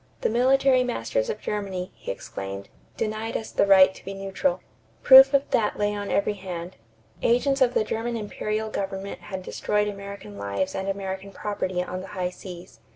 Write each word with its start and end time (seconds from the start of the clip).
"The 0.21 0.31
military 0.31 0.83
masters 0.83 1.29
of 1.29 1.39
Germany," 1.41 1.91
he 1.93 2.09
exclaimed, 2.11 2.69
"denied 2.97 3.37
us 3.37 3.51
the 3.51 3.67
right 3.67 3.93
to 3.93 4.03
be 4.03 4.15
neutral." 4.15 4.61
Proof 5.03 5.31
of 5.31 5.47
that 5.51 5.77
lay 5.77 5.93
on 5.93 6.09
every 6.09 6.33
hand. 6.33 6.75
Agents 7.21 7.61
of 7.61 7.75
the 7.75 7.83
German 7.83 8.17
imperial 8.17 8.71
government 8.71 9.19
had 9.19 9.43
destroyed 9.43 9.87
American 9.87 10.39
lives 10.39 10.73
and 10.73 10.89
American 10.89 11.31
property 11.31 11.83
on 11.83 12.01
the 12.01 12.07
high 12.17 12.31
seas. 12.31 12.79